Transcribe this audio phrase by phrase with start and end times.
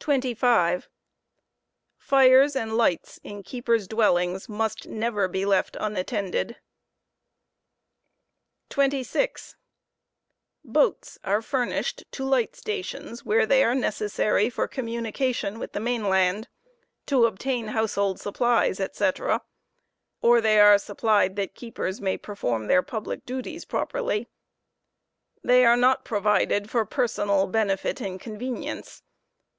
[0.00, 0.88] r"' 7 25.
[2.12, 6.54] Urea and lights in keepers' dwellings must never be left unattended.
[8.70, 9.54] »»<i liehto sot to
[10.64, 10.96] bo *# left unattended.
[11.18, 11.18] 26.
[11.18, 15.72] Boats are furnished to light stations where they are necessary for coinmunica BoaU tioh with
[15.72, 16.46] the mainland,
[17.04, 19.10] to obtain household supplies, &c,
[20.22, 24.28] or they are supplied that keepers may perform their public duties properly.
[25.42, 29.02] They are not provided for personal benefit and convenience.